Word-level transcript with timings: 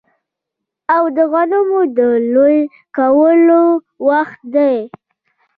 او 0.95 1.03
د 1.15 1.17
غنمو 1.31 1.81
د 1.97 1.99
لو 2.33 2.45
کولو 2.97 3.63
وخت 4.07 4.39
دی 4.53 4.75